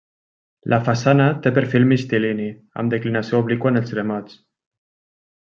[0.73, 2.47] La façana té perfil mixtilini
[2.83, 4.41] amb declinació obliqua en els remats.